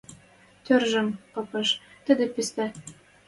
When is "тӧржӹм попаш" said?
0.65-1.69